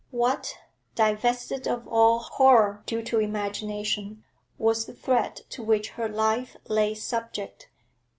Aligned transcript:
What, 0.09 0.57
divested 0.95 1.67
of 1.67 1.87
all 1.87 2.17
horror 2.17 2.81
due 2.87 3.03
to 3.03 3.19
imagination, 3.19 4.23
was 4.57 4.87
the 4.87 4.95
threat 4.95 5.41
to 5.49 5.61
which 5.61 5.89
her 5.89 6.09
life 6.09 6.57
lay 6.67 6.95
subject? 6.95 7.69